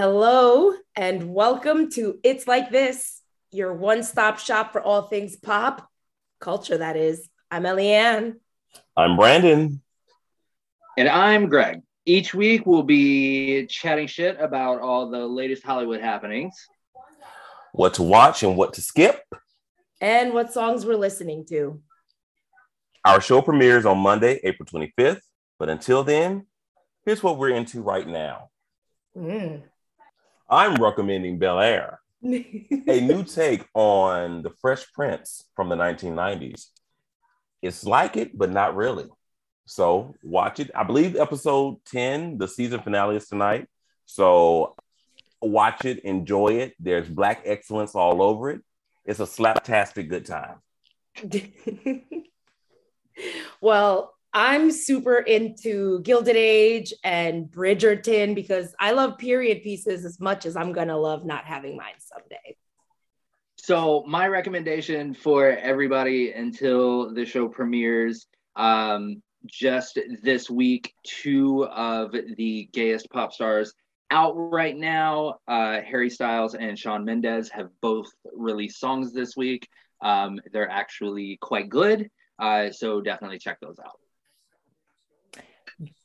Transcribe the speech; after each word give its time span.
Hello 0.00 0.72
and 0.96 1.34
welcome 1.34 1.90
to 1.90 2.18
It's 2.24 2.46
Like 2.46 2.70
This, 2.70 3.20
your 3.52 3.74
one 3.74 4.02
stop 4.02 4.38
shop 4.38 4.72
for 4.72 4.80
all 4.80 5.02
things 5.02 5.36
pop 5.36 5.86
culture, 6.40 6.78
that 6.78 6.96
is. 6.96 7.28
I'm 7.50 7.64
Eliann. 7.64 8.36
I'm 8.96 9.18
Brandon. 9.18 9.82
And 10.96 11.06
I'm 11.06 11.50
Greg. 11.50 11.82
Each 12.06 12.32
week 12.32 12.64
we'll 12.64 12.82
be 12.82 13.66
chatting 13.66 14.06
shit 14.06 14.40
about 14.40 14.80
all 14.80 15.10
the 15.10 15.26
latest 15.26 15.64
Hollywood 15.64 16.00
happenings, 16.00 16.54
What 17.72 17.92
to 17.94 18.02
watch 18.02 18.42
and 18.42 18.56
what 18.56 18.72
to 18.72 18.80
skip. 18.80 19.20
And 20.00 20.32
what 20.32 20.50
songs 20.50 20.86
we're 20.86 20.96
listening 20.96 21.44
to. 21.50 21.78
Our 23.04 23.20
show 23.20 23.42
premieres 23.42 23.84
on 23.84 23.98
Monday, 23.98 24.40
April 24.44 24.66
25th. 24.66 25.20
But 25.58 25.68
until 25.68 26.04
then, 26.04 26.46
here's 27.04 27.22
what 27.22 27.36
we're 27.36 27.50
into 27.50 27.82
right 27.82 28.08
now. 28.08 28.48
Mm. 29.14 29.64
I'm 30.50 30.82
recommending 30.82 31.38
Bel 31.38 31.60
Air, 31.60 32.00
a 32.24 32.26
new 33.00 33.22
take 33.22 33.64
on 33.72 34.42
the 34.42 34.50
Fresh 34.60 34.92
Prince 34.92 35.44
from 35.54 35.68
the 35.68 35.76
1990s. 35.76 36.66
It's 37.62 37.84
like 37.84 38.16
it, 38.16 38.36
but 38.36 38.50
not 38.50 38.74
really. 38.74 39.06
So 39.66 40.16
watch 40.24 40.58
it. 40.58 40.72
I 40.74 40.82
believe 40.82 41.14
episode 41.14 41.76
10, 41.86 42.38
the 42.38 42.48
season 42.48 42.80
finale 42.80 43.16
is 43.16 43.28
tonight. 43.28 43.68
So 44.06 44.74
watch 45.40 45.84
it, 45.84 46.00
enjoy 46.00 46.54
it. 46.54 46.74
There's 46.80 47.08
black 47.08 47.42
excellence 47.44 47.94
all 47.94 48.20
over 48.20 48.50
it. 48.50 48.62
It's 49.04 49.20
a 49.20 49.24
slaptastic 49.24 50.08
good 50.08 50.26
time. 50.26 50.56
well, 53.60 54.14
I'm 54.32 54.70
super 54.70 55.18
into 55.18 56.00
Gilded 56.02 56.36
Age 56.36 56.94
and 57.02 57.46
Bridgerton 57.46 58.34
because 58.34 58.74
I 58.78 58.92
love 58.92 59.18
period 59.18 59.62
pieces 59.62 60.04
as 60.04 60.20
much 60.20 60.46
as 60.46 60.56
I'm 60.56 60.72
gonna 60.72 60.96
love 60.96 61.24
not 61.24 61.44
having 61.44 61.76
mine 61.76 61.94
someday. 61.98 62.56
So 63.56 64.04
my 64.06 64.28
recommendation 64.28 65.14
for 65.14 65.48
everybody 65.48 66.32
until 66.32 67.12
the 67.12 67.26
show 67.26 67.48
premieres, 67.48 68.26
um, 68.56 69.22
just 69.46 69.98
this 70.22 70.48
week, 70.48 70.94
two 71.04 71.64
of 71.66 72.12
the 72.36 72.68
gayest 72.72 73.10
pop 73.10 73.32
stars 73.32 73.74
out 74.10 74.32
right 74.34 74.76
now. 74.76 75.38
Uh, 75.48 75.80
Harry 75.82 76.10
Styles 76.10 76.54
and 76.54 76.78
Shawn 76.78 77.04
Mendes 77.04 77.48
have 77.50 77.68
both 77.80 78.08
released 78.32 78.78
songs 78.78 79.12
this 79.12 79.36
week. 79.36 79.68
Um, 80.02 80.40
they're 80.52 80.70
actually 80.70 81.38
quite 81.40 81.68
good. 81.68 82.10
Uh, 82.38 82.70
so 82.70 83.00
definitely 83.00 83.38
check 83.38 83.58
those 83.60 83.78
out. 83.78 83.98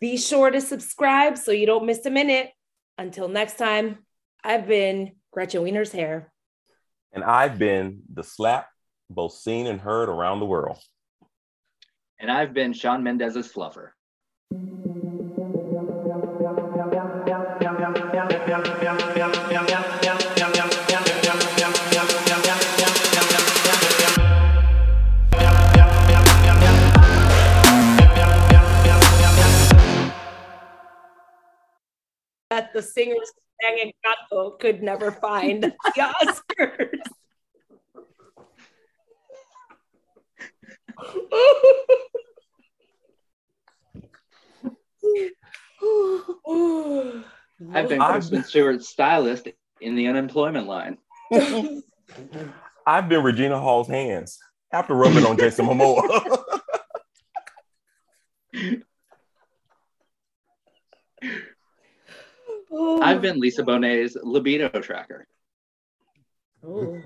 Be 0.00 0.16
sure 0.16 0.50
to 0.50 0.60
subscribe 0.60 1.36
so 1.36 1.52
you 1.52 1.66
don't 1.66 1.86
miss 1.86 2.04
a 2.06 2.10
minute. 2.10 2.50
Until 2.98 3.28
next 3.28 3.56
time, 3.56 3.98
I've 4.42 4.66
been 4.66 5.12
Gretchen 5.30 5.62
Wieners' 5.62 5.92
hair. 5.92 6.32
And 7.12 7.24
I've 7.24 7.58
been 7.58 8.02
the 8.12 8.22
slap, 8.22 8.68
both 9.08 9.34
seen 9.34 9.66
and 9.66 9.80
heard 9.80 10.08
around 10.08 10.40
the 10.40 10.46
world. 10.46 10.78
And 12.18 12.30
I've 12.30 12.52
been 12.52 12.72
Shawn 12.72 13.02
Mendes's 13.02 13.52
fluffer. 13.52 13.90
That 32.60 32.74
the 32.74 32.82
singers 32.82 33.32
sang 33.62 33.78
in 33.78 33.90
Gato 34.04 34.50
could 34.50 34.82
never 34.82 35.12
find 35.12 35.62
the 35.62 35.72
Oscars. 35.98 37.00
I've 47.72 47.88
been 47.88 47.98
Kristen 47.98 48.44
Stewart's 48.44 48.90
stylist 48.90 49.48
in 49.80 49.94
the 49.96 50.08
unemployment 50.08 50.66
line. 50.66 50.98
I've 52.86 53.08
been 53.08 53.22
Regina 53.22 53.58
Hall's 53.58 53.88
hands 53.88 54.38
after 54.70 54.92
rubbing 54.92 55.24
on 55.24 55.38
Jason 55.38 55.64
Momoa. 55.64 56.42
I've 63.10 63.22
been 63.22 63.40
Lisa 63.40 63.62
Bonet's 63.64 64.16
libido 64.22 64.68
tracker. 64.80 65.26
Oh. 66.64 67.00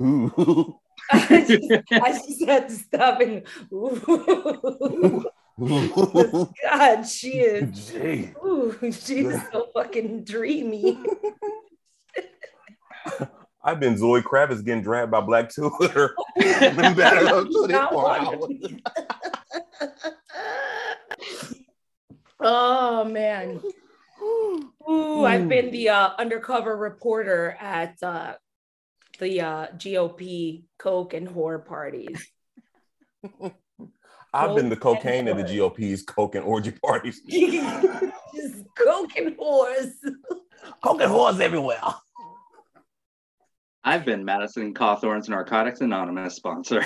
Ooh. 0.00 0.78
I, 1.10 1.44
just, 1.48 1.72
I 1.92 2.12
just 2.12 2.44
had 2.44 2.68
to 2.68 2.74
stop 2.74 3.20
and 3.20 3.42
God, 5.58 7.02
she 7.06 7.38
is. 7.40 7.88
Gee. 7.88 8.32
Ooh, 8.44 8.76
she's 8.82 9.32
so 9.52 9.68
fucking 9.74 10.24
dreamy. 10.24 10.98
I've 13.62 13.80
been 13.80 13.96
Zoe 13.96 14.22
Kravitz 14.22 14.64
getting 14.64 14.82
dragged 14.82 15.10
by 15.10 15.20
Black 15.20 15.52
Twitter. 15.52 16.14
Been 16.38 16.94
battered 16.94 17.28
up 17.28 17.48
24 17.50 17.68
Not 17.68 17.92
hours. 17.92 18.38
one. 18.38 18.80
oh 22.40 23.04
man. 23.04 23.60
Ooh, 25.26 25.30
I've 25.30 25.48
been 25.48 25.70
the 25.70 25.88
uh, 25.88 26.10
undercover 26.18 26.76
reporter 26.76 27.56
at 27.60 28.00
uh, 28.02 28.34
the 29.18 29.40
uh, 29.40 29.66
GOP 29.76 30.62
Coke 30.78 31.14
and 31.14 31.28
whore 31.28 31.64
parties. 31.64 32.26
I've 34.32 34.54
been 34.54 34.68
the 34.68 34.76
cocaine 34.76 35.28
at 35.28 35.36
the 35.36 35.42
GOP's 35.42 36.02
coke 36.02 36.34
and 36.34 36.44
orgy 36.44 36.70
parties. 36.70 37.22
Just 37.28 38.64
Coke 38.76 39.16
and 39.16 39.36
whores. 39.36 39.92
Coke 40.82 41.00
and 41.00 41.10
whores 41.10 41.40
everywhere. 41.40 41.80
I've 43.82 44.04
been 44.04 44.24
Madison 44.24 44.74
Cawthorn's 44.74 45.28
Narcotics 45.28 45.80
Anonymous 45.80 46.34
sponsor. 46.34 46.84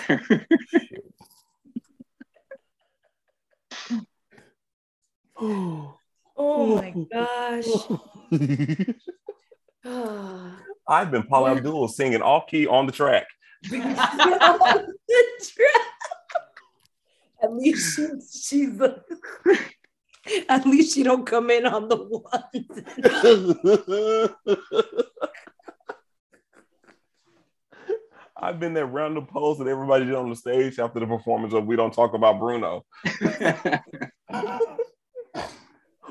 Oh 5.42 6.76
my 6.76 6.94
gosh. 7.10 7.64
I've 10.88 11.10
been 11.10 11.24
Paula 11.24 11.56
Abdul 11.56 11.88
singing 11.88 12.22
off 12.22 12.46
key 12.46 12.66
on 12.66 12.86
the 12.86 12.92
track. 12.92 13.26
At 17.42 17.54
least 17.54 17.96
she, 17.96 18.06
she's 18.30 18.76
the, 18.76 19.02
at 20.50 20.66
least 20.66 20.94
she 20.94 21.02
don't 21.02 21.24
come 21.24 21.48
in 21.50 21.64
on 21.64 21.88
the 21.88 21.96
one. 21.96 22.22
I've 28.36 28.60
been 28.60 28.74
that 28.74 28.84
random 28.86 29.26
pose 29.26 29.56
that 29.58 29.68
everybody 29.68 30.04
did 30.04 30.14
on 30.14 30.28
the 30.28 30.36
stage 30.36 30.78
after 30.78 31.00
the 31.00 31.06
performance 31.06 31.54
of 31.54 31.64
We 31.64 31.76
Don't 31.76 31.94
Talk 31.94 32.12
About 32.12 32.38
Bruno. 32.38 32.84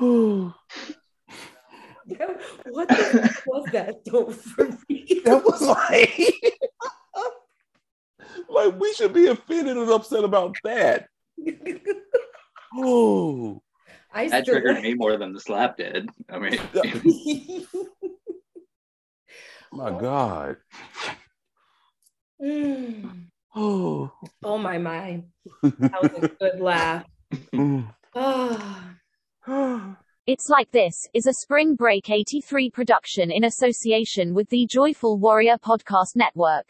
what 2.70 2.88
the 2.88 2.94
fuck 2.94 3.46
was 3.46 3.68
that 3.72 4.04
though 4.04 4.30
for 4.30 4.68
me? 4.88 5.22
That 5.24 5.44
was 5.44 5.60
like, 5.60 6.34
like 8.48 8.80
we 8.80 8.92
should 8.94 9.12
be 9.12 9.26
offended 9.26 9.76
and 9.76 9.90
upset 9.90 10.24
about 10.24 10.56
that. 10.64 11.08
Oh, 12.74 13.62
I 14.12 14.28
that 14.28 14.44
still 14.44 14.60
triggered 14.60 14.82
me 14.82 14.94
more 14.94 15.16
than 15.16 15.32
the 15.32 15.40
slap 15.40 15.76
did. 15.76 16.08
I 16.28 16.38
mean, 16.38 16.58
my 19.72 19.90
God. 19.90 20.56
Mm. 22.42 23.10
Oh. 23.52 24.12
oh 24.44 24.58
my 24.58 24.78
my. 24.78 25.24
That 25.60 26.02
was 26.02 26.12
a 26.22 26.28
good 26.28 26.60
laugh. 26.60 27.04
Ah. 28.14 28.68
It's 30.26 30.50
Like 30.50 30.70
This 30.70 30.94
is 31.14 31.26
a 31.26 31.32
Spring 31.32 31.74
Break 31.74 32.10
83 32.10 32.68
production 32.68 33.30
in 33.30 33.44
association 33.44 34.34
with 34.34 34.50
the 34.50 34.66
Joyful 34.66 35.18
Warrior 35.18 35.56
Podcast 35.56 36.14
Network. 36.14 36.66